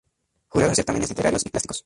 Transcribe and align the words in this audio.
Jurado 0.49 0.71
en 0.71 0.75
Certámenes 0.77 1.09
Literarios 1.09 1.45
y 1.45 1.49
Plásticos. 1.49 1.79